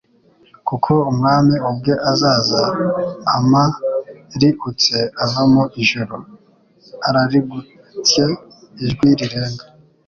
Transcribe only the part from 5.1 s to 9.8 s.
ava mu ijuru, arariguntye ijwi rirenga,